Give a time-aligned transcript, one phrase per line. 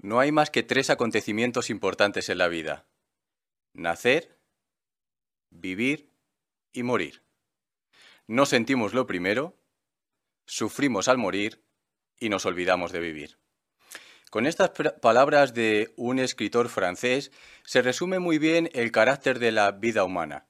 [0.00, 2.86] No hay más que tres acontecimientos importantes en la vida.
[3.72, 4.38] Nacer,
[5.50, 6.12] vivir
[6.72, 7.24] y morir.
[8.28, 9.58] No sentimos lo primero,
[10.46, 11.64] sufrimos al morir
[12.20, 13.38] y nos olvidamos de vivir.
[14.30, 17.32] Con estas palabras de un escritor francés
[17.64, 20.46] se resume muy bien el carácter de la vida humana.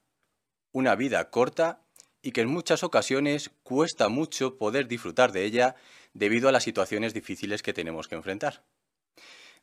[0.73, 1.87] Una vida corta
[2.21, 5.77] y que en muchas ocasiones cuesta mucho poder disfrutar de ella
[6.13, 8.65] debido a las situaciones difíciles que tenemos que enfrentar.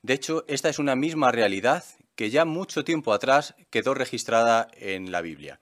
[0.06, 1.84] De hecho, esta es una misma realidad
[2.16, 5.60] que ya mucho tiempo atrás quedó registrada en la Biblia.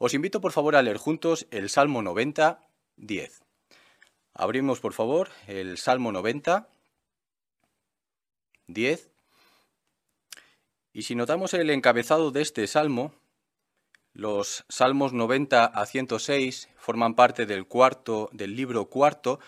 [0.00, 2.58] Os invito por favor a leer juntos el Salmo 90,
[2.96, 3.44] 10.
[4.32, 6.68] Abrimos por favor el Salmo 90,
[8.66, 9.10] 10.
[10.92, 13.14] Y si notamos el encabezado de este salmo,
[14.12, 19.38] los salmos 90 a 106 forman parte del cuarto del libro cuarto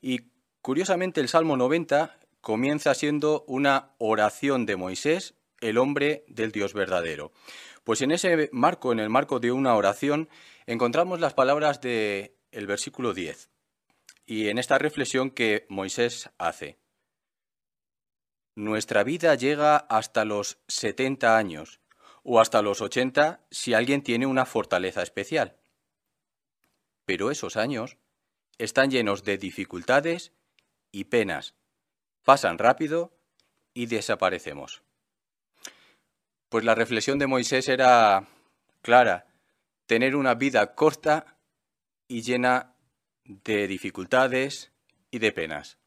[0.00, 0.30] y
[0.62, 2.16] curiosamente el salmo 90
[2.48, 7.30] comienza siendo una oración de Moisés, el hombre del Dios verdadero.
[7.84, 10.30] Pues en ese marco, en el marco de una oración,
[10.64, 13.50] encontramos las palabras del el versículo 10
[14.24, 16.78] y en esta reflexión que Moisés hace.
[18.54, 21.82] Nuestra vida llega hasta los 70 años
[22.22, 25.58] o hasta los 80 si alguien tiene una fortaleza especial.
[27.04, 27.98] Pero esos años
[28.56, 30.32] están llenos de dificultades
[30.90, 31.57] y penas
[32.24, 33.12] pasan rápido
[33.74, 34.82] y desaparecemos.
[36.48, 38.26] Pues la reflexión de Moisés era
[38.82, 39.26] clara,
[39.86, 41.38] tener una vida corta
[42.06, 42.74] y llena
[43.24, 44.72] de dificultades
[45.10, 45.78] y de penas.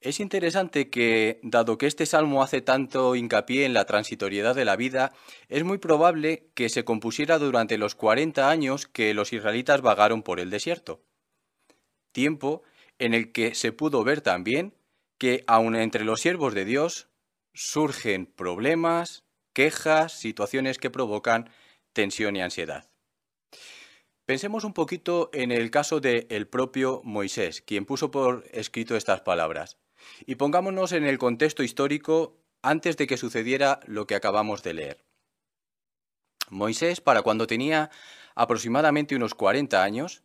[0.00, 4.76] Es interesante que, dado que este salmo hace tanto hincapié en la transitoriedad de la
[4.76, 5.14] vida,
[5.48, 10.40] es muy probable que se compusiera durante los 40 años que los israelitas vagaron por
[10.40, 11.02] el desierto.
[12.12, 12.62] Tiempo
[12.98, 14.74] en el que se pudo ver también
[15.18, 17.08] que aun entre los siervos de Dios
[17.54, 21.50] surgen problemas, quejas, situaciones que provocan
[21.92, 22.90] tensión y ansiedad.
[24.26, 29.20] Pensemos un poquito en el caso del el propio Moisés, quien puso por escrito estas
[29.20, 29.78] palabras,
[30.26, 35.04] y pongámonos en el contexto histórico antes de que sucediera lo que acabamos de leer.
[36.48, 37.90] Moisés, para cuando tenía
[38.34, 40.22] aproximadamente unos 40 años,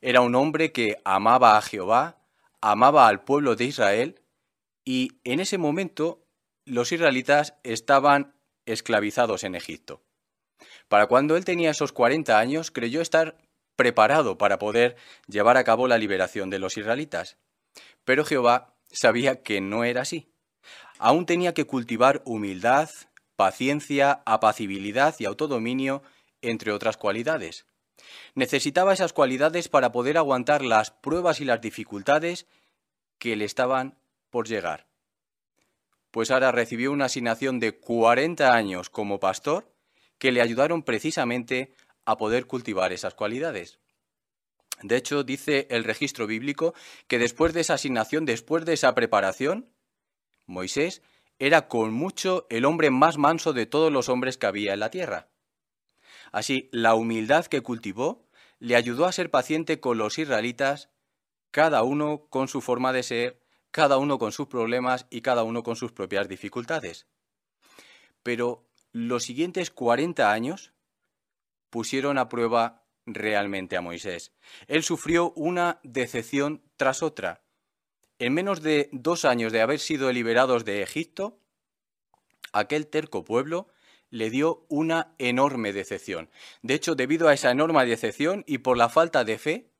[0.00, 2.21] era un hombre que amaba a Jehová,
[2.62, 4.22] amaba al pueblo de Israel,
[4.84, 6.24] y en ese momento
[6.64, 8.34] los israelitas estaban
[8.64, 10.02] esclavizados en Egipto.
[10.88, 13.36] Para cuando él tenía esos 40 años, creyó estar
[13.76, 14.96] preparado para poder
[15.26, 17.36] llevar a cabo la liberación de los israelitas.
[18.04, 20.28] Pero Jehová sabía que no era así.
[20.98, 22.88] Aún tenía que cultivar humildad,
[23.36, 26.02] paciencia, apacibilidad y autodominio,
[26.42, 27.66] entre otras cualidades.
[28.34, 32.46] Necesitaba esas cualidades para poder aguantar las pruebas y las dificultades
[33.18, 33.98] que le estaban
[34.30, 34.86] por llegar.
[36.10, 39.72] Pues ahora recibió una asignación de 40 años como pastor
[40.18, 41.74] que le ayudaron precisamente
[42.04, 43.78] a poder cultivar esas cualidades.
[44.82, 46.74] De hecho, dice el registro bíblico
[47.06, 49.68] que después de esa asignación, después de esa preparación,
[50.46, 51.02] Moisés
[51.38, 54.90] era con mucho el hombre más manso de todos los hombres que había en la
[54.90, 55.28] tierra.
[56.32, 58.26] Así, la humildad que cultivó
[58.58, 60.88] le ayudó a ser paciente con los israelitas,
[61.50, 65.62] cada uno con su forma de ser, cada uno con sus problemas y cada uno
[65.62, 67.06] con sus propias dificultades.
[68.22, 70.72] Pero los siguientes 40 años
[71.70, 74.32] pusieron a prueba realmente a Moisés.
[74.68, 77.42] Él sufrió una decepción tras otra.
[78.18, 81.40] En menos de dos años de haber sido liberados de Egipto,
[82.52, 83.68] aquel terco pueblo
[84.12, 86.28] le dio una enorme decepción.
[86.60, 89.70] De hecho, debido a esa enorme decepción y por la falta de fe,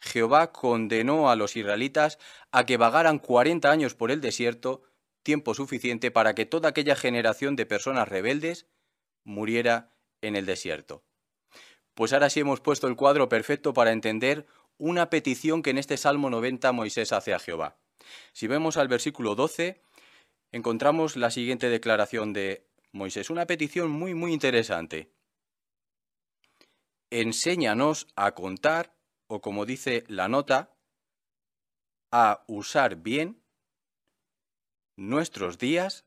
[0.00, 2.20] Jehová condenó a los israelitas
[2.52, 4.84] a que vagaran 40 años por el desierto,
[5.24, 8.68] tiempo suficiente para que toda aquella generación de personas rebeldes
[9.24, 9.90] muriera
[10.22, 11.02] en el desierto.
[11.94, 14.46] Pues ahora sí hemos puesto el cuadro perfecto para entender
[14.78, 17.78] una petición que en este Salmo 90 Moisés hace a Jehová.
[18.32, 19.82] Si vemos al versículo 12,
[20.52, 22.64] encontramos la siguiente declaración de
[22.96, 25.12] Moisés, una petición muy, muy interesante.
[27.10, 28.96] Enséñanos a contar,
[29.28, 30.74] o como dice la nota,
[32.10, 33.42] a usar bien
[34.96, 36.06] nuestros días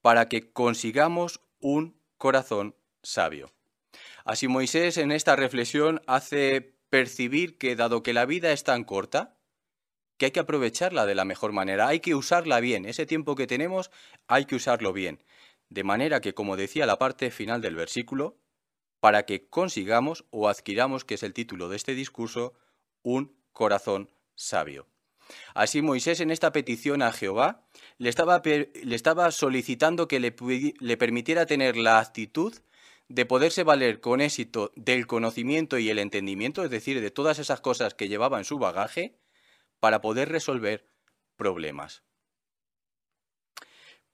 [0.00, 3.52] para que consigamos un corazón sabio.
[4.24, 9.36] Así Moisés en esta reflexión hace percibir que dado que la vida es tan corta,
[10.16, 13.46] que hay que aprovecharla de la mejor manera, hay que usarla bien, ese tiempo que
[13.46, 13.90] tenemos
[14.28, 15.24] hay que usarlo bien.
[15.70, 18.36] De manera que, como decía la parte final del versículo,
[19.00, 22.52] para que consigamos o adquiramos, que es el título de este discurso,
[23.02, 24.86] un corazón sabio.
[25.54, 27.64] Así Moisés en esta petición a Jehová
[27.98, 30.34] le estaba, le estaba solicitando que le,
[30.80, 32.52] le permitiera tener la actitud
[33.08, 37.60] de poderse valer con éxito del conocimiento y el entendimiento, es decir, de todas esas
[37.60, 39.18] cosas que llevaba en su bagaje,
[39.80, 40.86] para poder resolver
[41.36, 42.02] problemas.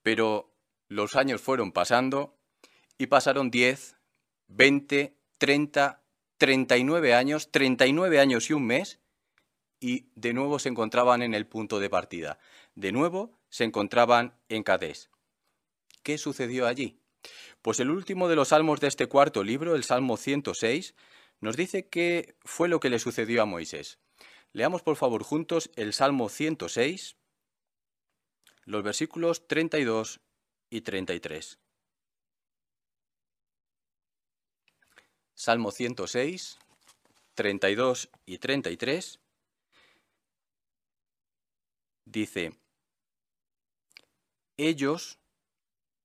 [0.03, 0.56] Pero
[0.89, 2.37] los años fueron pasando
[2.99, 3.97] y pasaron 10,
[4.49, 6.03] 20, 30,
[6.39, 9.01] 39 años, 39 años y un mes,
[9.81, 12.39] y de nuevo se encontraban en el punto de partida.
[12.75, 15.11] De nuevo se encontraban en Cadés.
[16.03, 17.01] ¿Qué sucedió allí?
[17.63, 20.95] Pues el último de los salmos de este cuarto libro, el Salmo 106,
[21.41, 23.99] nos dice qué fue lo que le sucedió a Moisés.
[24.53, 27.17] Leamos por favor juntos el Salmo 106,
[28.65, 30.21] los versículos 32
[30.71, 31.59] y 33.
[35.35, 36.59] Salmo 106,
[37.35, 39.21] 32 y 33
[42.07, 42.53] dice,
[44.57, 45.19] ellos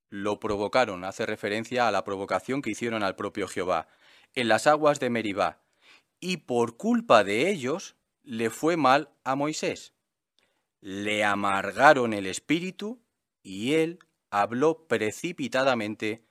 [0.10, 3.88] lo provocaron, hace referencia a la provocación que hicieron al propio Jehová,
[4.36, 5.62] en las aguas de Meribá,
[6.20, 9.94] y por culpa de ellos le fue mal a Moisés.
[10.82, 13.02] Le amargaron el espíritu
[13.44, 14.00] y él
[14.32, 16.26] habló precipitadamente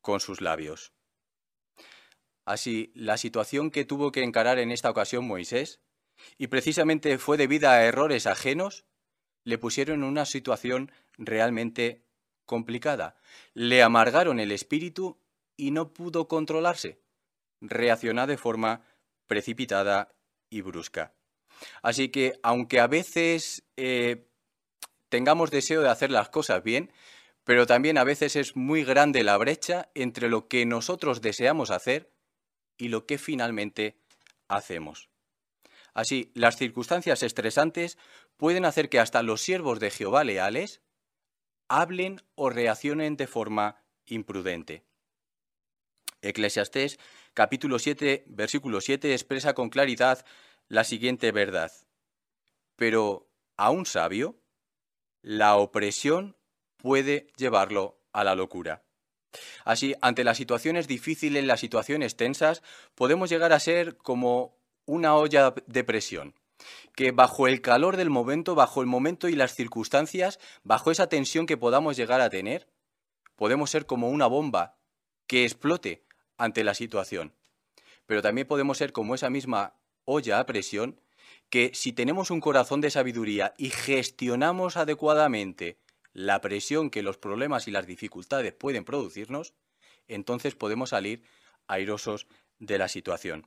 [0.00, 0.92] con sus labios.
[2.44, 5.80] Así, la situación que tuvo que encarar en esta ocasión Moisés,
[6.38, 8.84] y precisamente fue debida a errores ajenos,
[9.42, 12.04] le pusieron en una situación realmente
[12.44, 13.16] complicada.
[13.54, 15.20] Le amargaron el espíritu
[15.56, 17.00] y no pudo controlarse.
[17.60, 18.82] Reaccionó de forma
[19.26, 20.14] precipitada
[20.50, 21.14] y brusca.
[21.82, 24.28] Así que, aunque a veces eh,
[25.08, 26.92] tengamos deseo de hacer las cosas bien,
[27.46, 32.12] pero también a veces es muy grande la brecha entre lo que nosotros deseamos hacer
[32.76, 34.00] y lo que finalmente
[34.48, 35.10] hacemos.
[35.94, 37.98] Así, las circunstancias estresantes
[38.36, 40.82] pueden hacer que hasta los siervos de Jehová leales
[41.68, 44.82] hablen o reaccionen de forma imprudente.
[46.22, 46.98] Eclesiastés
[47.32, 50.26] capítulo 7, versículo 7 expresa con claridad
[50.66, 51.70] la siguiente verdad.
[52.74, 54.36] Pero a un sabio,
[55.22, 56.35] la opresión
[56.86, 58.84] puede llevarlo a la locura.
[59.64, 62.62] Así, ante las situaciones difíciles, las situaciones tensas,
[62.94, 66.36] podemos llegar a ser como una olla de presión
[66.94, 71.46] que bajo el calor del momento, bajo el momento y las circunstancias, bajo esa tensión
[71.46, 72.68] que podamos llegar a tener,
[73.34, 74.78] podemos ser como una bomba
[75.26, 76.04] que explote
[76.38, 77.34] ante la situación.
[78.06, 79.74] Pero también podemos ser como esa misma
[80.04, 81.00] olla a presión
[81.50, 85.80] que si tenemos un corazón de sabiduría y gestionamos adecuadamente
[86.16, 89.52] la presión que los problemas y las dificultades pueden producirnos,
[90.08, 91.22] entonces podemos salir
[91.66, 92.26] airosos
[92.58, 93.46] de la situación.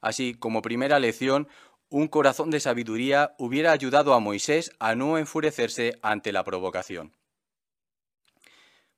[0.00, 1.48] Así, como primera lección,
[1.88, 7.16] un corazón de sabiduría hubiera ayudado a Moisés a no enfurecerse ante la provocación.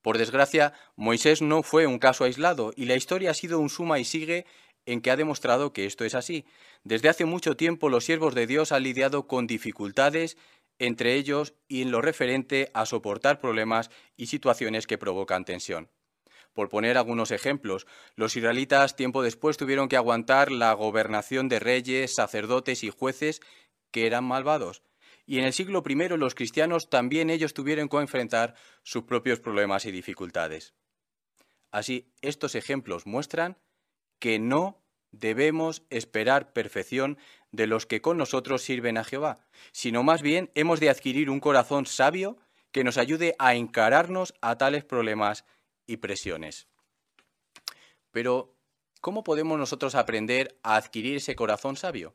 [0.03, 3.99] Por desgracia, Moisés no fue un caso aislado y la historia ha sido un suma
[3.99, 4.45] y sigue
[4.85, 6.45] en que ha demostrado que esto es así.
[6.83, 10.37] Desde hace mucho tiempo los siervos de Dios han lidiado con dificultades
[10.79, 15.91] entre ellos y en lo referente a soportar problemas y situaciones que provocan tensión.
[16.53, 22.15] Por poner algunos ejemplos, los israelitas tiempo después tuvieron que aguantar la gobernación de reyes,
[22.15, 23.41] sacerdotes y jueces
[23.91, 24.83] que eran malvados.
[25.27, 29.85] Y en el siglo I los cristianos también ellos tuvieron que enfrentar sus propios problemas
[29.87, 30.75] y dificultades.
[31.73, 33.59] Así, estos ejemplos muestran
[34.21, 34.84] que no
[35.21, 37.19] debemos esperar perfección
[37.53, 39.39] de los que con nosotros sirven a Jehová,
[39.73, 42.37] sino más bien hemos de adquirir un corazón sabio
[42.73, 45.45] que nos ayude a encararnos a tales problemas
[45.87, 46.67] y presiones.
[48.11, 48.55] Pero,
[49.01, 52.15] ¿cómo podemos nosotros aprender a adquirir ese corazón sabio?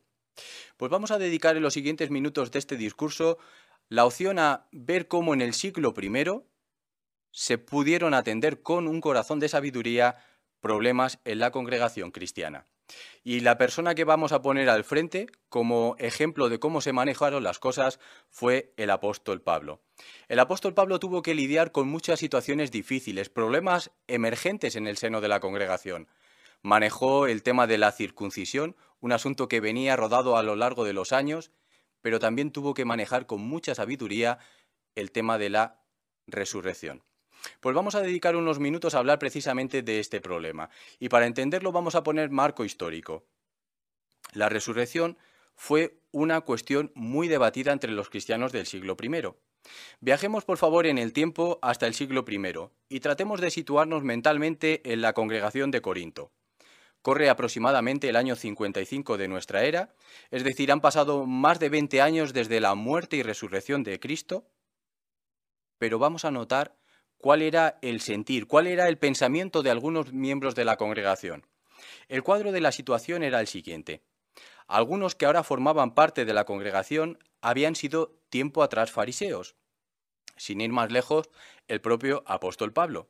[0.78, 3.38] Pues vamos a dedicar en los siguientes minutos de este discurso
[3.88, 6.44] la opción a ver cómo en el siglo I
[7.32, 10.18] se pudieron atender con un corazón de sabiduría
[10.60, 12.68] problemas en la congregación cristiana.
[13.24, 17.44] Y la persona que vamos a poner al frente como ejemplo de cómo se manejaron
[17.44, 19.82] las cosas fue el apóstol Pablo.
[20.28, 25.22] El apóstol Pablo tuvo que lidiar con muchas situaciones difíciles, problemas emergentes en el seno
[25.22, 26.08] de la congregación.
[26.62, 30.94] Manejó el tema de la circuncisión, un asunto que venía rodado a lo largo de
[30.94, 31.52] los años,
[32.02, 34.40] pero también tuvo que manejar con mucha sabiduría
[34.96, 35.82] el tema de la
[36.28, 37.04] resurrección.
[37.60, 40.70] Pues vamos a dedicar unos minutos a hablar precisamente de este problema.
[41.00, 43.26] Y para entenderlo vamos a poner marco histórico.
[44.34, 45.18] La resurrección
[45.56, 49.10] fue una cuestión muy debatida entre los cristianos del siglo I.
[50.00, 52.40] Viajemos por favor en el tiempo hasta el siglo I
[52.88, 56.32] y tratemos de situarnos mentalmente en la congregación de Corinto.
[57.02, 59.94] corre aproximadamente el año 55 de nuestra era,
[60.32, 64.46] es decir, han pasado más de 20 años desde la muerte y resurrección de Cristo,
[65.78, 66.79] pero vamos a notar
[67.20, 71.46] cuál era el sentir, cuál era el pensamiento de algunos miembros de la congregación.
[72.08, 74.02] El cuadro de la situación era el siguiente.
[74.68, 79.56] Algunos que ahora formaban parte de la congregación habían sido tiempo atrás fariseos.
[80.38, 81.30] Sin ir más lejos,
[81.68, 83.10] el propio apóstol Pablo.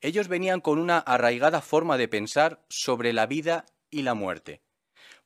[0.00, 4.62] Ellos venían con una arraigada forma de pensar sobre la vida y la muerte.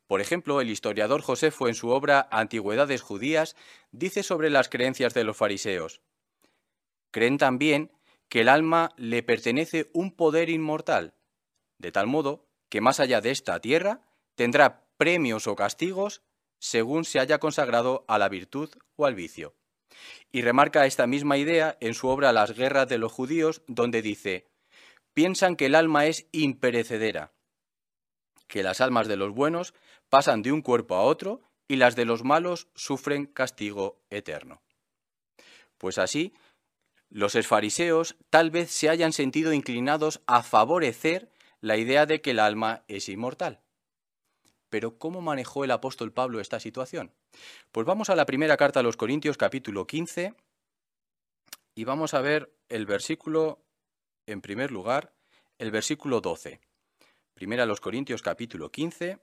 [0.07, 3.55] Por ejemplo, el historiador Josefo en su obra Antigüedades judías
[3.93, 6.00] dice sobre las creencias de los fariseos.
[7.12, 7.93] Creen también
[8.30, 11.14] que el alma le pertenece un poder inmortal,
[11.78, 14.00] de tal modo que más allá de esta tierra
[14.37, 16.22] tendrá premios o castigos
[16.60, 19.56] según se haya consagrado a la virtud o al vicio.
[20.30, 24.46] Y remarca esta misma idea en su obra Las guerras de los judíos, donde dice,
[25.12, 27.32] piensan que el alma es imperecedera,
[28.46, 29.75] que las almas de los buenos
[30.08, 34.62] pasan de un cuerpo a otro y las de los malos sufren castigo eterno.
[35.78, 36.34] Pues así,
[37.11, 42.38] los esfariseos tal vez se hayan sentido inclinados a favorecer la idea de que el
[42.38, 43.61] alma es inmortal.
[44.71, 47.12] Pero ¿cómo manejó el apóstol Pablo esta situación?
[47.73, 50.35] Pues vamos a la primera carta a los Corintios capítulo 15
[51.75, 53.59] y vamos a ver el versículo,
[54.26, 55.12] en primer lugar,
[55.59, 56.61] el versículo 12.
[57.35, 59.19] Primera a los Corintios capítulo 15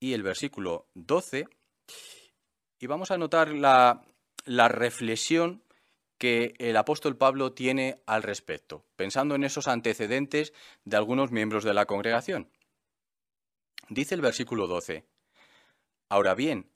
[0.00, 1.46] y el versículo 12
[2.80, 4.02] y vamos a notar la,
[4.44, 5.62] la reflexión
[6.18, 10.52] que el apóstol Pablo tiene al respecto, pensando en esos antecedentes
[10.84, 12.50] de algunos miembros de la congregación.
[13.88, 15.06] Dice el versículo 12,
[16.08, 16.70] Ahora bien,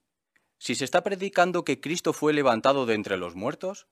[0.58, 3.88] si se está predicando que Cristo fue levantado de entre los muertos,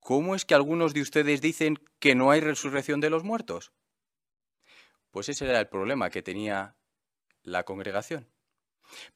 [0.00, 3.72] ¿cómo es que algunos de ustedes dicen que no hay resurrección de los muertos?
[5.10, 6.76] Pues ese era el problema que tenía
[7.42, 8.28] la congregación.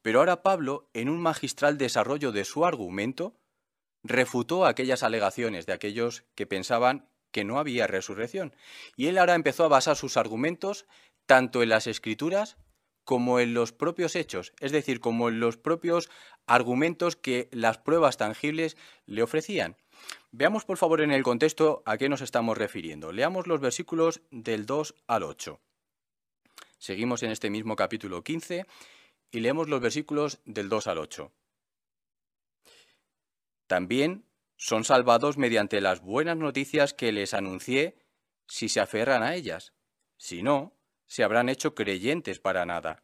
[0.02, 3.34] Pero ahora Pablo, en un magistral desarrollo de su argumento,
[4.02, 8.54] refutó aquellas alegaciones de aquellos que pensaban que no había resurrección.
[8.96, 10.86] Y él ahora empezó a basar sus argumentos
[11.26, 12.56] tanto en las escrituras
[13.04, 16.10] como en los propios hechos, es decir, como en los propios
[16.46, 18.76] argumentos que las pruebas tangibles
[19.06, 19.76] le ofrecían.
[20.30, 23.12] Veamos por favor en el contexto a qué nos estamos refiriendo.
[23.12, 25.58] Leamos los versículos del 2 al 8.
[26.78, 28.66] Seguimos en este mismo capítulo 15
[29.30, 31.32] y leemos los versículos del 2 al 8.
[33.68, 34.24] También
[34.56, 37.98] son salvados mediante las buenas noticias que les anuncié
[38.48, 39.72] si se aferran a ellas.
[40.16, 40.74] Si no,
[41.06, 43.02] se habrán hecho creyentes para nada.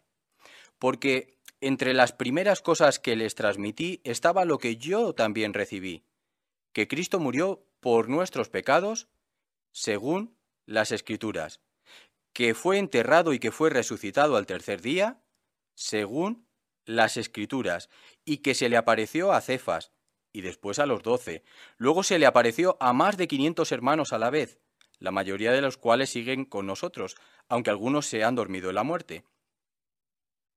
[0.78, 6.04] Porque entre las primeras cosas que les transmití estaba lo que yo también recibí,
[6.73, 9.09] que Cristo murió por nuestros pecados,
[9.71, 11.61] según las Escrituras,
[12.33, 15.23] que fue enterrado y que fue resucitado al tercer día,
[15.75, 16.49] según
[16.85, 17.90] las Escrituras,
[18.25, 19.94] y que se le apareció a Cefas,
[20.35, 21.45] y después a los doce.
[21.79, 24.59] Luego se le apareció a más de quinientos hermanos a la vez,
[24.99, 27.17] la mayoría de los cuales siguen con nosotros,
[27.49, 29.25] aunque algunos se han dormido en la muerte.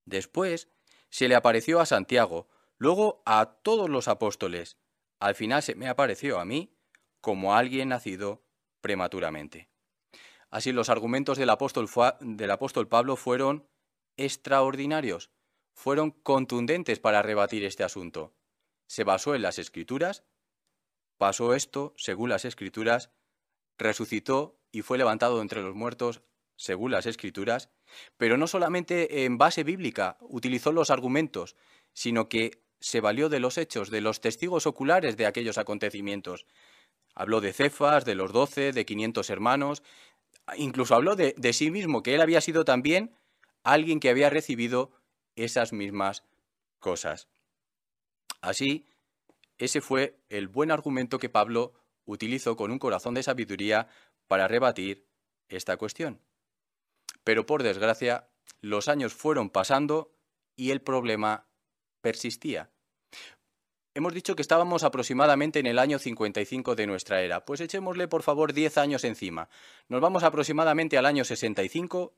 [0.03, 0.67] Después
[1.09, 4.77] se le apareció a Santiago, luego a todos los apóstoles.
[5.19, 6.73] Al final se me apareció a mí
[7.21, 8.43] como alguien nacido
[8.81, 9.69] prematuramente.
[10.49, 11.87] Así los argumentos del apóstol,
[12.21, 13.67] del apóstol Pablo fueron
[14.15, 15.29] extraordinarios,
[15.73, 18.36] fueron contundentes para rebatir este asunto.
[18.87, 20.23] Se basó en las escrituras,
[21.17, 23.11] pasó esto según las escrituras,
[23.77, 26.21] resucitó y fue levantado entre los muertos
[26.55, 27.69] según las escrituras,
[28.17, 31.55] pero no solamente en base bíblica utilizó los argumentos,
[31.93, 36.45] sino que se valió de los hechos, de los testigos oculares de aquellos acontecimientos.
[37.13, 39.83] Habló de Cefas, de los doce, de quinientos hermanos,
[40.55, 43.15] incluso habló de, de sí mismo, que él había sido también
[43.63, 44.91] alguien que había recibido
[45.35, 46.23] esas mismas
[46.79, 47.27] cosas.
[48.41, 48.87] Así,
[49.57, 51.73] ese fue el buen argumento que Pablo
[52.05, 53.87] utilizó con un corazón de sabiduría
[54.27, 55.05] para rebatir
[55.49, 56.19] esta cuestión.
[57.23, 58.29] Pero por desgracia,
[58.61, 60.11] los años fueron pasando
[60.55, 61.47] y el problema
[62.01, 62.71] persistía.
[63.93, 67.45] Hemos dicho que estábamos aproximadamente en el año 55 de nuestra era.
[67.45, 69.49] Pues echémosle por favor 10 años encima.
[69.89, 72.13] Nos vamos aproximadamente al año 65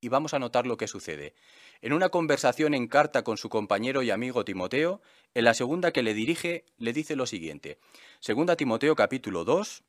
[0.00, 1.34] y vamos a notar lo que sucede.
[1.82, 5.00] En una conversación en carta con su compañero y amigo Timoteo,
[5.34, 7.78] en la segunda que le dirige, le dice lo siguiente.
[8.20, 9.84] Segunda Timoteo capítulo 2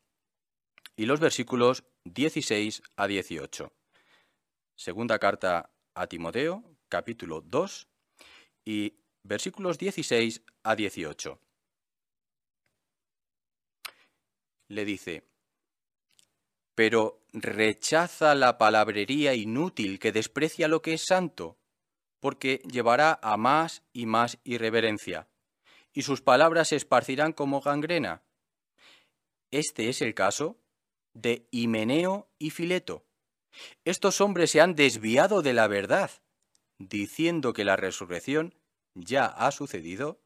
[0.98, 3.72] y los versículos 16 a 18.
[4.76, 7.88] Segunda carta a Timoteo, capítulo 2
[8.66, 11.40] y versículos 16 a 18.
[14.68, 15.31] Le dice,
[16.82, 21.60] pero rechaza la palabrería inútil que desprecia lo que es santo,
[22.20, 25.28] porque llevará a más y más irreverencia,
[25.94, 28.24] y sus palabras se esparcirán como gangrena.
[29.52, 30.60] Este es el caso
[31.14, 33.06] de Himeneo y Fileto.
[33.86, 36.10] Estos hombres se han desviado de la verdad,
[36.80, 38.56] diciendo que la resurrección
[38.96, 40.20] ya ha sucedido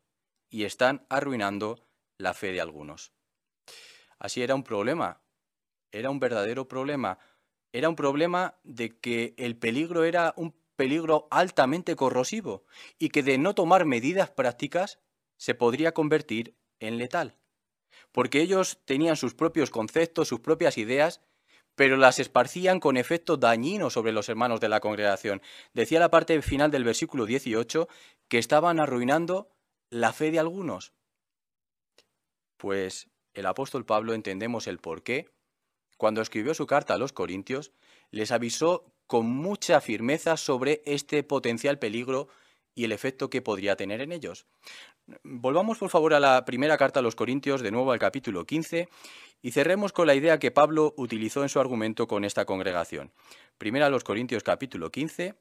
[0.49, 1.85] y están arruinando
[2.17, 3.11] la fe de algunos.
[4.19, 5.24] Así era un problema,
[5.99, 7.19] era un verdadero problema.
[7.71, 12.65] Era un problema de que el peligro era un peligro altamente corrosivo
[12.99, 14.99] y que de no tomar medidas prácticas
[15.37, 17.37] se podría convertir en letal.
[18.11, 21.21] Porque ellos tenían sus propios conceptos, sus propias ideas,
[21.75, 25.41] pero las esparcían con efecto dañino sobre los hermanos de la congregación.
[25.73, 27.87] Decía la parte final del versículo 18
[28.27, 29.49] que estaban arruinando
[29.89, 30.93] la fe de algunos.
[32.57, 35.34] Pues el apóstol Pablo entendemos el por qué.
[35.97, 37.71] Cuando escribió su carta a los Corintios,
[38.11, 42.27] les avisó con mucha firmeza sobre este potencial peligro
[42.73, 44.45] y el efecto que podría tener en ellos.
[45.23, 48.89] Volvamos por favor a la primera carta a los Corintios, de nuevo al capítulo 15,
[49.41, 53.13] y cerremos con la idea que Pablo utilizó en su argumento con esta congregación.
[53.57, 55.35] Primera a los Corintios capítulo 15,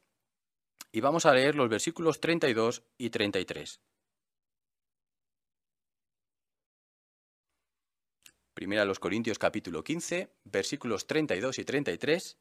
[0.92, 3.80] y vamos a leer los versículos 32 y 33.
[8.54, 12.38] Primera a los Corintios capítulo 15, versículos 32 y 33,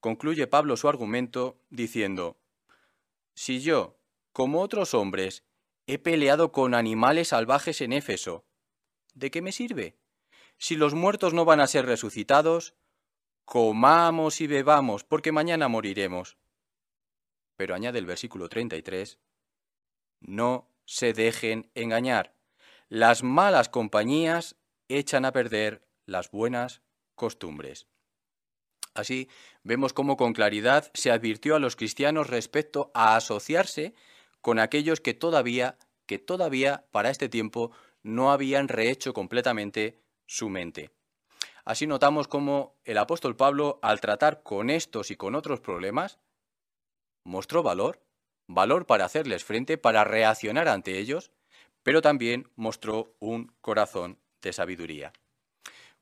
[0.00, 2.38] concluye Pablo su argumento diciendo,
[3.34, 3.98] Si yo,
[4.32, 5.44] como otros hombres,
[5.86, 8.46] he peleado con animales salvajes en Éfeso,
[9.12, 9.98] ¿de qué me sirve?
[10.56, 12.74] Si los muertos no van a ser resucitados,
[13.44, 16.38] comamos y bebamos, porque mañana moriremos.
[17.56, 19.18] Pero añade el versículo 33,
[20.20, 22.34] no se dejen engañar.
[22.88, 24.56] Las malas compañías
[24.88, 26.82] echan a perder las buenas
[27.14, 27.86] costumbres.
[28.94, 29.28] Así
[29.62, 33.94] vemos cómo con claridad se advirtió a los cristianos respecto a asociarse
[34.40, 35.76] con aquellos que todavía,
[36.06, 40.90] que todavía para este tiempo no habían rehecho completamente su mente.
[41.64, 46.20] Así notamos cómo el apóstol Pablo, al tratar con estos y con otros problemas,
[47.24, 48.00] mostró valor,
[48.46, 51.32] valor para hacerles frente, para reaccionar ante ellos,
[51.82, 55.12] pero también mostró un corazón de sabiduría.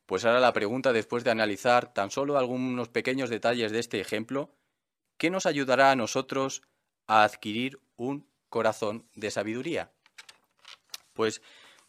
[0.06, 4.50] Pues ahora la pregunta, después de analizar tan solo algunos pequeños detalles de este ejemplo,
[5.16, 6.62] ¿qué nos ayudará a nosotros
[7.06, 9.90] a adquirir un corazón de sabiduría?
[11.14, 11.40] Pues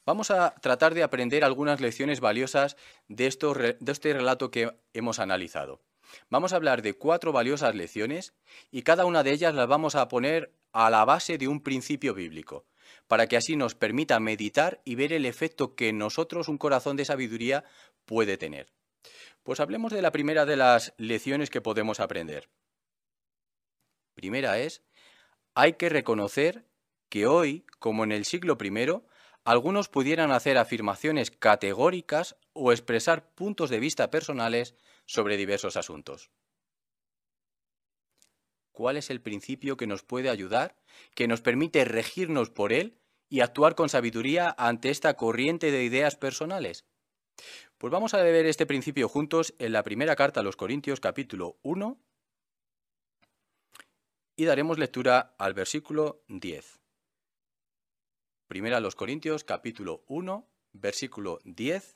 [0.06, 2.78] vamos a tratar de aprender algunas lecciones valiosas
[3.10, 5.82] de, de este relato que hemos analizado.
[6.30, 8.34] Vamos a hablar de cuatro valiosas lecciones
[8.72, 12.14] y cada una de ellas las vamos a poner a la base de un principio
[12.14, 12.66] bíblico
[13.08, 16.98] para que así nos permita meditar y ver el efecto que en nosotros un corazón
[16.98, 17.64] de sabiduría
[18.06, 18.74] puede tener.
[19.44, 22.50] Pues hablemos de la primera de las lecciones que podemos aprender.
[24.16, 24.82] Primera es,
[25.54, 26.66] hay que reconocer
[27.10, 29.04] que hoy, como en el siglo I,
[29.44, 36.32] algunos pudieran hacer afirmaciones categóricas o expresar puntos de vista personales sobre diversos asuntos.
[38.76, 40.76] ¿Cuál es el principio que nos puede ayudar,
[41.16, 46.18] que nos permite regirnos por él y actuar con sabiduría ante esta corriente de ideas
[46.18, 46.84] personales?
[47.78, 51.58] Pues vamos a ver este principio juntos en la primera carta a los Corintios capítulo
[51.64, 51.98] 1
[54.36, 56.82] y daremos lectura al versículo 10.
[58.48, 61.96] Primera a los Corintios capítulo 1, versículo 10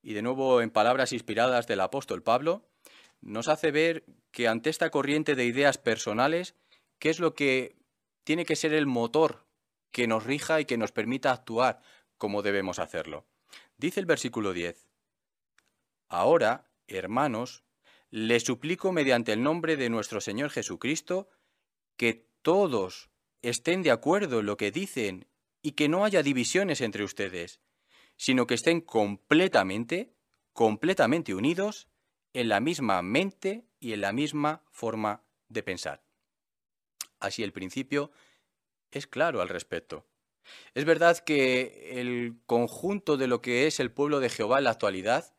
[0.00, 2.71] y de nuevo en palabras inspiradas del apóstol Pablo,
[3.22, 6.54] nos hace ver que ante esta corriente de ideas personales,
[6.98, 7.76] ¿qué es lo que
[8.24, 9.46] tiene que ser el motor
[9.90, 11.80] que nos rija y que nos permita actuar
[12.18, 13.26] como debemos hacerlo?
[13.78, 14.88] Dice el versículo 10,
[16.08, 17.64] Ahora, hermanos,
[18.10, 21.30] les suplico mediante el nombre de nuestro Señor Jesucristo
[21.96, 25.26] que todos estén de acuerdo en lo que dicen
[25.62, 27.60] y que no haya divisiones entre ustedes,
[28.16, 30.12] sino que estén completamente,
[30.52, 31.88] completamente unidos
[32.32, 36.02] en la misma mente y en la misma forma de pensar.
[37.20, 38.10] Así el principio
[38.90, 40.06] es claro al respecto.
[40.74, 44.70] Es verdad que el conjunto de lo que es el pueblo de Jehová en la
[44.70, 45.34] actualidad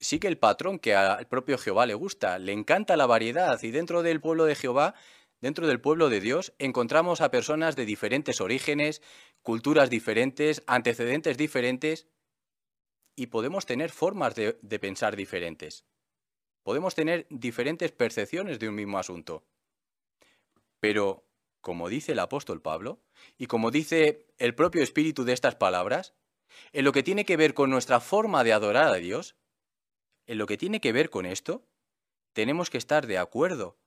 [0.00, 4.02] sigue el patrón que al propio Jehová le gusta, le encanta la variedad y dentro
[4.02, 4.94] del pueblo de Jehová,
[5.40, 9.00] dentro del pueblo de Dios, encontramos a personas de diferentes orígenes,
[9.42, 12.08] culturas diferentes, antecedentes diferentes,
[13.16, 15.84] y podemos tener formas de, pensar diferentes.
[16.62, 19.44] Podemos tener diferentes percepciones de un mismo asunto.
[20.80, 21.26] Pero,
[21.60, 23.02] como dice el apóstol Pablo,
[23.36, 26.14] y como dice el propio espíritu de estas palabras,
[26.72, 29.36] en lo que tiene que ver con nuestra forma de adorar a Dios,
[30.26, 31.66] en lo que tiene que ver con esto,
[32.32, 33.78] tenemos que estar de acuerdo.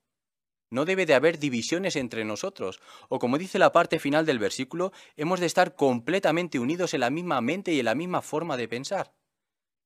[0.71, 4.91] No debe de haber divisiones entre nosotros, o como dice la parte final del versículo,
[5.15, 8.67] hemos de estar completamente unidos en la misma mente y en la misma forma de
[8.67, 9.13] pensar,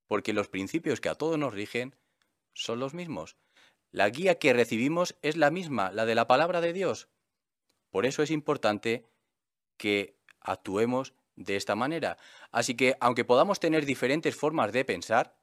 [0.07, 1.95] porque los principios que a todos nos rigen
[2.53, 3.37] son los mismos.
[3.91, 7.09] La guía que recibimos es la misma, la de la palabra de Dios.
[7.89, 9.09] Por eso es importante
[9.77, 12.17] que actuemos de esta manera.
[12.51, 15.39] Así que, aunque podamos tener diferentes formas de pensar,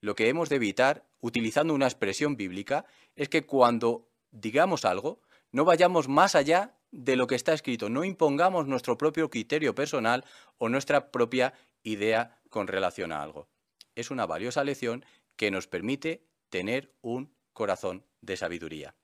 [0.00, 2.84] lo que hemos de evitar, utilizando una expresión bíblica,
[3.16, 5.20] es que cuando digamos algo,
[5.52, 10.24] no vayamos más allá de lo que está escrito, no impongamos nuestro propio criterio personal
[10.58, 13.48] o nuestra propia idea con relación a algo.
[13.94, 15.04] Es una valiosa lección
[15.36, 18.94] que nos permite tener un corazón de sabiduría.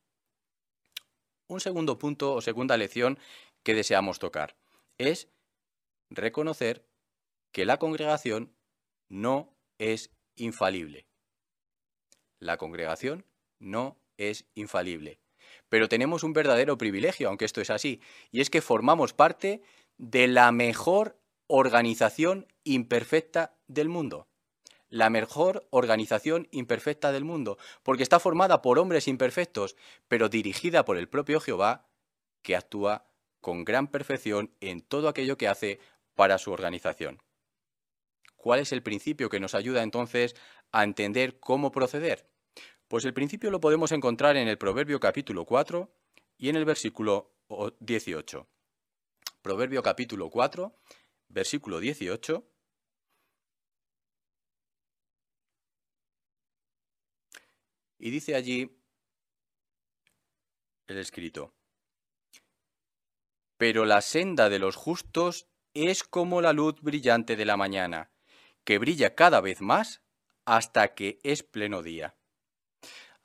[1.47, 3.19] Un segundo punto o segunda lección
[3.63, 4.57] que deseamos tocar
[4.99, 5.29] es
[6.11, 6.87] reconocer
[7.53, 8.53] que la congregación
[9.09, 11.07] no es infalible.
[12.39, 13.25] La congregación
[13.59, 15.19] no es infalible.
[15.69, 19.63] Pero tenemos un verdadero privilegio, aunque esto es así, y es que formamos parte
[19.99, 24.29] de la mejor organización imperfecta del mundo.
[24.89, 29.77] La mejor organización imperfecta del mundo, porque está formada por hombres imperfectos,
[30.09, 31.89] pero dirigida por el propio Jehová,
[32.43, 33.07] que actúa
[33.41, 35.81] con gran perfección en todo aquello que hace
[36.15, 37.23] para su organización.
[38.37, 40.35] ¿Cuál es el principio que nos ayuda entonces
[40.73, 42.30] a entender cómo proceder?
[42.91, 45.95] Pues el principio lo podemos encontrar en el Proverbio capítulo 4
[46.39, 47.37] y en el versículo
[47.79, 48.49] 18.
[49.43, 50.75] Proverbio capítulo 4,
[51.29, 52.45] versículo 18.
[58.01, 58.77] Y dice allí
[60.89, 61.55] el escrito,
[63.57, 68.11] pero la senda de los justos es como la luz brillante de la mañana,
[68.65, 70.03] que brilla cada vez más
[70.45, 72.17] hasta que es pleno día.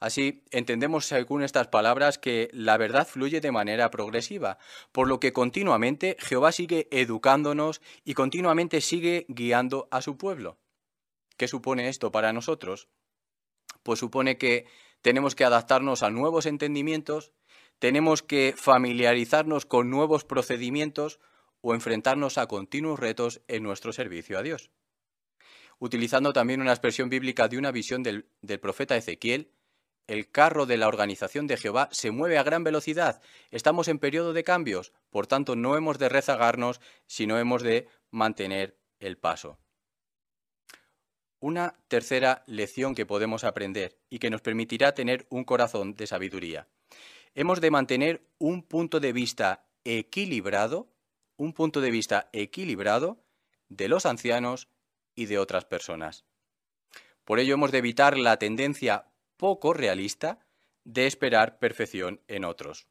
[0.06, 4.60] Así, entendemos según estas palabras que la verdad fluye de manera progresiva,
[4.92, 10.60] por lo que continuamente Jehová sigue educándonos y continuamente sigue guiando a su pueblo.
[11.38, 12.88] ¿Qué supone esto para nosotros?
[13.82, 14.68] Pues supone que
[15.02, 17.32] tenemos que adaptarnos a nuevos entendimientos,
[17.80, 21.20] tenemos que familiarizarnos con nuevos procedimientos
[21.62, 24.70] o enfrentarnos a continuos retos en nuestro servicio a Dios
[25.80, 28.26] utilizando también una expresión bíblica de una visión del,
[28.62, 29.52] profeta Ezequiel,
[30.08, 33.22] el carro de la organización de Jehová se mueve a gran velocidad.
[33.52, 38.78] Estamos en periodo de cambios, por tanto no hemos de rezagarnos, sino hemos de mantener
[39.00, 39.58] el paso.
[41.40, 46.68] Una tercera lección que podemos aprender y que nos permitirá tener un corazón de sabiduría.
[47.34, 50.88] Hemos de mantener un punto de vista equilibrado,
[51.38, 53.24] un punto de vista equilibrado
[53.68, 54.70] de los ancianos
[55.16, 56.26] y de otras personas.
[57.26, 60.40] Por ello hemos de evitar la tendencia poco realista
[60.84, 62.88] de esperar perfección en otros.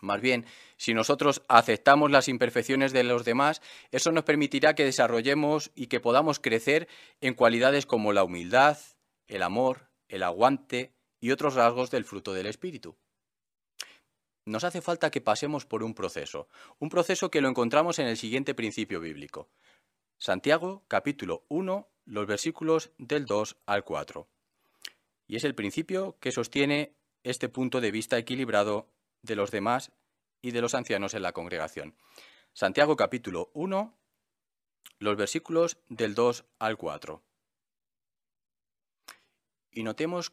[0.00, 5.70] Más bien, si nosotros aceptamos las imperfecciones de los demás, eso nos permitirá que desarrollemos
[5.74, 6.88] y que podamos crecer
[7.20, 8.78] en cualidades como la humildad,
[9.26, 12.96] el amor, el aguante y otros rasgos del fruto del Espíritu.
[14.46, 16.48] Nos hace falta que pasemos por un proceso,
[16.78, 19.50] un proceso que lo encontramos en el siguiente principio bíblico.
[20.18, 24.28] Santiago capítulo 1, los versículos del 2 al 4.
[25.30, 28.88] Y es el principio que sostiene este punto de vista equilibrado
[29.22, 29.92] de los demás
[30.42, 31.94] y de los ancianos en la congregación.
[32.52, 33.96] Santiago capítulo 1,
[34.98, 37.22] los versículos del 2 al 4.
[39.70, 40.32] Y notemos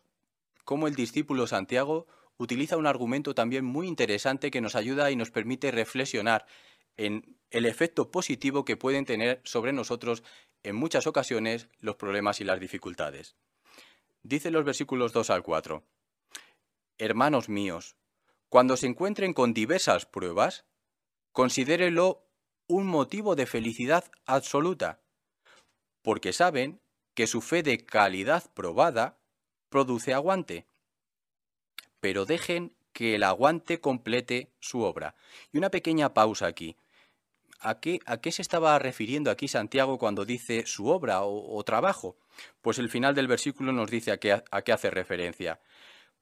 [0.63, 2.07] cómo el discípulo Santiago
[2.37, 6.47] utiliza un argumento también muy interesante que nos ayuda y nos permite reflexionar
[6.95, 10.23] en el efecto positivo que pueden tener sobre nosotros
[10.63, 13.35] en muchas ocasiones los problemas y las dificultades.
[14.27, 15.85] Dice los versículos 2 al 4.
[16.97, 17.95] Hermanos míos,
[18.49, 20.65] cuando se encuentren con diversas pruebas,
[21.31, 22.27] considérelo
[22.67, 24.99] un motivo de felicidad absoluta,
[26.01, 26.81] porque saben
[27.13, 29.17] que su fe de calidad probada
[29.69, 30.67] produce aguante.
[32.01, 35.15] Pero dejen que el aguante complete su obra.
[35.53, 36.75] Y una pequeña pausa aquí.
[37.59, 38.01] ¿A qué,
[38.33, 42.17] se estaba refiriendo aquí Santiago cuando dice su obra o, trabajo?
[42.61, 45.59] Pues el final del versículo nos dice a qué, a qué hace referencia.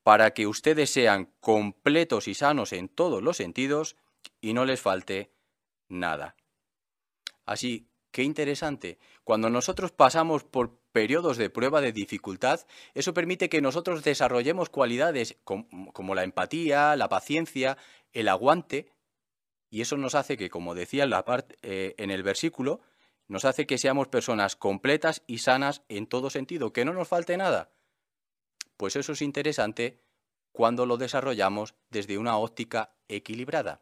[0.04, 3.95] Para que ustedes sean completos y sanos en todos los sentidos
[4.41, 5.32] y no les falte
[5.88, 6.36] nada.
[7.45, 8.97] Así, qué interesante.
[9.23, 12.62] Cuando nosotros pasamos por periodos de prueba de dificultad,
[12.93, 17.78] eso permite que nosotros desarrollemos cualidades como, la empatía, la paciencia,
[18.13, 18.91] el aguante,
[19.69, 21.13] y eso nos hace que, como decía en,
[21.63, 22.80] eh, en el versículo,
[23.27, 27.38] nos hace que seamos personas completas y sanas en todo sentido, que no nos falte
[27.38, 27.71] nada.
[28.77, 30.01] Pues eso es interesante
[30.51, 33.81] cuando lo desarrollamos desde una óptica equilibrada.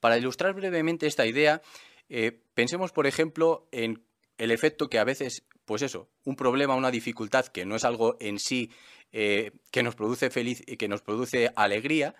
[0.00, 1.62] Para ilustrar brevemente esta idea,
[2.08, 4.04] eh, pensemos, por ejemplo, en
[4.36, 8.16] el efecto que a veces, pues eso, un problema, una dificultad que no es algo
[8.20, 8.70] en sí
[9.12, 12.14] eh, que nos produce feliz, que nos produce alegría,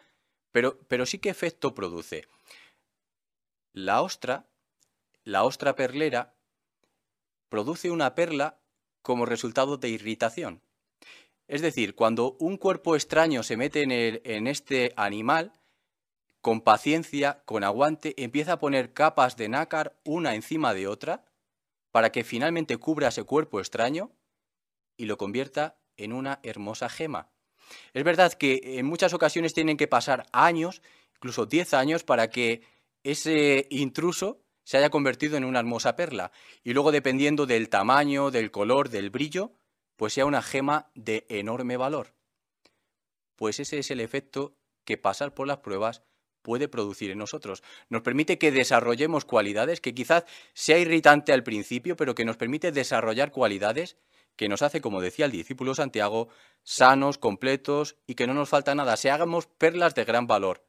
[0.52, 2.26] pero, pero sí qué efecto produce.
[3.72, 4.46] La ostra,
[5.24, 6.34] la ostra perlera,
[7.48, 8.58] produce una perla
[9.02, 10.62] como resultado de irritación.
[11.48, 15.52] Es decir, cuando un cuerpo extraño se mete en, en este animal,
[16.40, 21.24] con paciencia, con aguante, empieza a poner capas de nácar una encima de otra
[21.92, 24.10] para que finalmente cubra ese cuerpo extraño
[24.96, 27.28] y lo convierta en una hermosa gema.
[27.94, 30.82] Es verdad que en muchas ocasiones tienen que pasar años,
[31.16, 32.62] incluso 10 años, para que
[33.04, 36.32] ese intruso se haya convertido en una hermosa perla.
[36.62, 39.52] Y luego, dependiendo del tamaño, del color, del brillo,
[39.96, 42.14] pues sea una gema de enorme valor.
[43.36, 46.02] Pues ese es el efecto que pasar por las pruebas
[46.42, 47.62] puede producir en nosotros.
[47.88, 52.72] Nos permite que desarrollemos cualidades que quizás sea irritante al principio, pero que nos permite
[52.72, 53.96] desarrollar cualidades
[54.36, 56.28] que nos hace, como decía el discípulo Santiago,
[56.62, 60.66] sanos, completos y que no nos falta nada, se hagamos perlas de gran valor.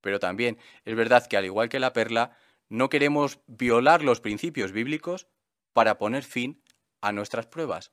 [0.00, 2.36] Pero también es verdad que al igual que la perla,
[2.68, 5.26] no queremos violar los principios bíblicos
[5.72, 6.62] para poner fin
[7.00, 7.92] a nuestras pruebas.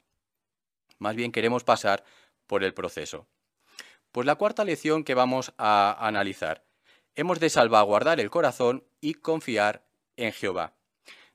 [0.99, 2.03] Más bien queremos pasar
[2.47, 3.27] por el proceso.
[4.11, 6.63] Pues la cuarta lección que vamos a analizar
[7.15, 9.85] hemos de salvaguardar el corazón y confiar
[10.17, 10.73] en Jehová.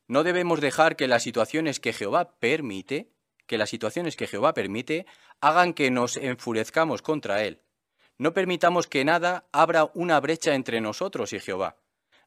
[0.07, 3.13] No debemos dejar que las situaciones que Jehová permite,
[3.47, 5.07] que las situaciones que Jehová permite,
[5.41, 7.63] hagan que nos enfurezcamos contra Él.
[8.19, 11.77] No permitamos que nada abra una brecha entre nosotros y Jehová.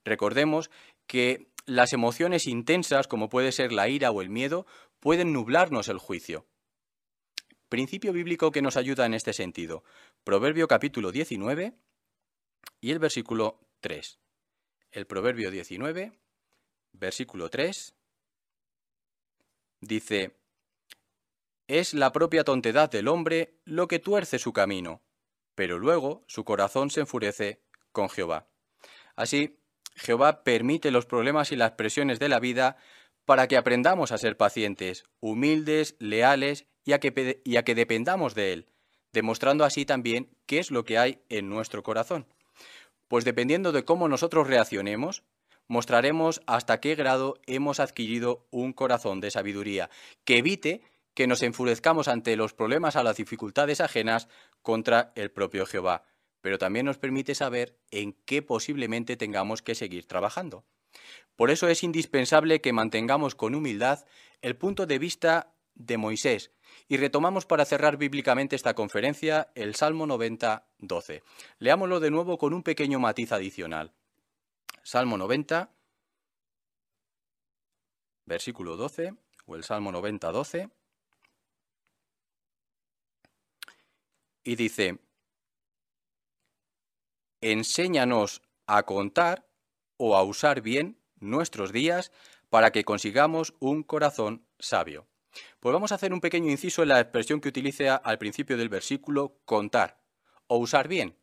[0.06, 0.70] Recordemos
[1.08, 4.66] que las emociones intensas, como puede ser la ira o el miedo,
[5.00, 6.46] pueden nublarnos el juicio.
[7.70, 9.84] Principio bíblico que nos ayuda en este sentido.
[10.24, 11.74] Proverbio capítulo 19,
[12.82, 14.20] y el versículo 3.
[14.92, 16.12] El Proverbio 19,
[16.92, 17.96] versículo 3,
[19.80, 20.36] dice,
[21.68, 25.02] Es la propia tontedad del hombre lo que tuerce su camino,
[25.56, 28.50] pero luego su corazón se enfurece con Jehová.
[29.16, 29.63] Así,
[29.96, 32.78] Jehová permite los problemas y las presiones de la vida
[33.26, 38.36] para que aprendamos a ser pacientes, humildes, leales y a que, y a que dependamos
[38.36, 38.68] de Él,
[39.14, 42.26] demostrando así también qué es lo que hay en nuestro corazón.
[43.08, 45.24] Pues dependiendo de cómo nosotros reaccionemos,
[45.68, 49.90] mostraremos hasta qué grado hemos adquirido un corazón de sabiduría
[50.26, 50.82] que evite
[51.14, 54.28] que nos enfurezcamos ante los problemas a las dificultades ajenas
[54.62, 56.06] contra el propio Jehová,
[56.44, 60.66] pero también nos permite saber en qué posiblemente tengamos que seguir trabajando.
[61.38, 64.06] Por eso es indispensable que mantengamos con humildad
[64.42, 66.52] el punto de vista de Moisés,
[66.90, 71.24] y retomamos para cerrar bíblicamente esta conferencia el Salmo 90, 12.
[71.60, 73.94] Leámoslo de nuevo con un pequeño matiz adicional.
[74.84, 75.72] Salmo 90,
[78.26, 79.14] versículo 12,
[79.46, 80.70] o el Salmo 90, 12.
[84.44, 85.00] Y dice,
[87.52, 89.46] enséñanos a contar
[89.98, 92.12] o a usar bien nuestros días
[92.50, 95.08] para que consigamos un corazón sabio.
[95.60, 98.70] Pues vamos a hacer un pequeño inciso en la expresión que utilice al principio del
[98.70, 100.00] versículo contar
[100.48, 101.18] o usar bien.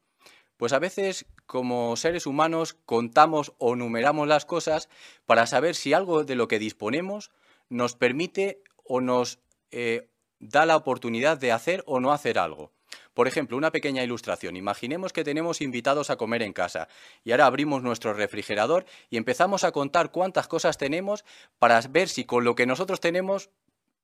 [0.57, 4.89] Pues a veces como seres humanos contamos o numeramos las cosas
[5.25, 7.31] para saber si algo de lo que disponemos
[7.69, 9.39] nos permite o nos
[9.71, 12.73] eh, da la oportunidad de hacer o no hacer algo.
[13.15, 14.57] Por ejemplo, una pequeña ilustración.
[14.57, 16.89] Imaginemos que tenemos invitados a comer en casa
[17.25, 21.25] y ahora abrimos nuestro refrigerador y empezamos a contar cuántas cosas tenemos
[21.59, 23.51] para ver si con lo que nosotros tenemos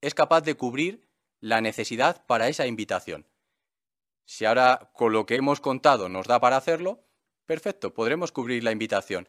[0.00, 1.06] es capaz de cubrir
[1.40, 3.26] la necesidad para esa invitación.
[4.24, 7.04] Si ahora con lo que hemos contado nos da para hacerlo,
[7.46, 9.28] perfecto, podremos cubrir la invitación.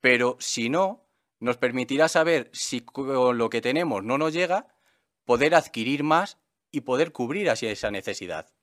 [0.00, 1.06] Pero si no,
[1.38, 4.66] nos permitirá saber si con lo que tenemos no nos llega,
[5.24, 6.38] poder adquirir más
[6.72, 8.53] y poder cubrir así esa necesidad.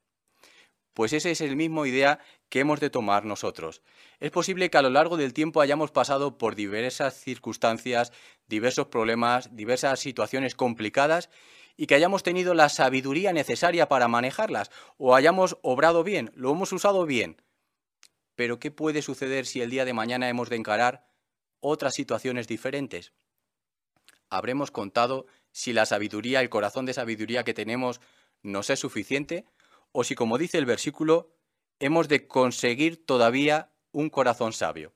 [0.94, 3.82] Pues esa es el mismo idea que hemos de tomar nosotros.
[4.20, 8.12] Es posible que a lo largo del tiempo hayamos pasado por diversas circunstancias,
[8.48, 11.30] diversos problemas, diversas situaciones complicadas
[11.78, 16.74] y que hayamos tenido la sabiduría necesaria para manejarlas o hayamos obrado bien, lo hemos
[16.74, 17.42] usado bien.
[18.36, 21.06] Pero ¿qué puede suceder si el día de mañana hemos de encarar
[21.62, 23.14] otras situaciones diferentes?
[24.30, 28.02] Habremos contado si la sabiduría, el corazón de sabiduría que tenemos
[28.42, 29.46] nos es suficiente
[29.92, 31.36] o si, como dice el versículo,
[31.80, 34.94] hemos de conseguir todavía un corazón sabio.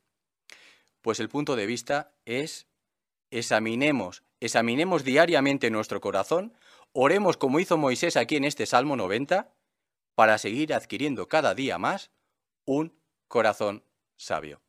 [1.02, 2.68] Pues el punto de vista es
[3.32, 6.54] examinemos, examinemos diariamente nuestro corazón,
[6.94, 9.54] oremos como hizo Moisés aquí en este Salmo 90,
[10.16, 12.12] para seguir adquiriendo cada día más
[12.66, 13.84] un corazón
[14.16, 14.64] sabio.